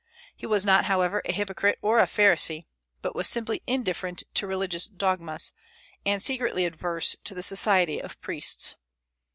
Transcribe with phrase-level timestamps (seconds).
[0.35, 2.63] He was not, however, a hypocrite or a pharisee,
[3.03, 5.53] but was simply indifferent to religious dogmas,
[6.03, 8.77] and secretly averse to the society of priests.